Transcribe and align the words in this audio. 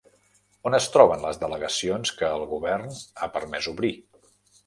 On 0.69 0.75
es 0.77 0.87
troben 0.95 1.25
les 1.25 1.39
delegacions 1.43 2.13
que 2.21 2.31
el 2.39 2.47
govern 2.53 2.89
ha 3.27 3.31
permès 3.37 3.71
obrir? 3.75 3.93